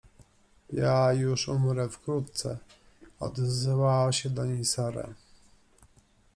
[0.83, 2.57] —Ja już umrę wkrótce…—
[3.27, 5.13] odezwała się do niej Sara.